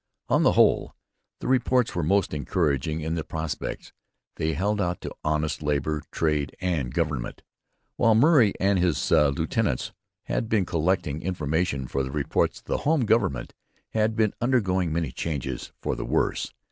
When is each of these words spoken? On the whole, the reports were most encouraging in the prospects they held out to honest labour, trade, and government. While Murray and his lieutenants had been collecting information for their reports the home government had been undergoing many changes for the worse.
On 0.29 0.41
the 0.41 0.53
whole, 0.53 0.95
the 1.41 1.47
reports 1.47 1.93
were 1.93 2.01
most 2.01 2.33
encouraging 2.33 3.01
in 3.01 3.13
the 3.13 3.23
prospects 3.23 3.93
they 4.37 4.53
held 4.53 4.81
out 4.81 4.99
to 5.01 5.13
honest 5.23 5.61
labour, 5.61 6.01
trade, 6.09 6.55
and 6.59 6.91
government. 6.91 7.43
While 7.97 8.15
Murray 8.15 8.55
and 8.59 8.79
his 8.79 9.11
lieutenants 9.11 9.91
had 10.23 10.49
been 10.49 10.65
collecting 10.65 11.21
information 11.21 11.85
for 11.87 12.01
their 12.01 12.11
reports 12.11 12.61
the 12.61 12.77
home 12.77 13.05
government 13.05 13.53
had 13.89 14.15
been 14.15 14.33
undergoing 14.41 14.91
many 14.91 15.11
changes 15.11 15.71
for 15.79 15.95
the 15.95 16.03
worse. 16.05 16.51